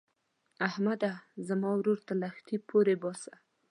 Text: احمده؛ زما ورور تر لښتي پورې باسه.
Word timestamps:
احمده؛ 0.67 1.11
زما 1.47 1.69
ورور 1.77 1.99
تر 2.07 2.15
لښتي 2.21 2.57
پورې 2.69 2.95
باسه. 3.01 3.33